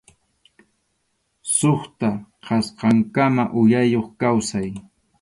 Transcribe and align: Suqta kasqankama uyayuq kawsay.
Suqta 1.57 2.09
kasqankama 2.45 3.43
uyayuq 3.59 4.07
kawsay. 4.19 4.69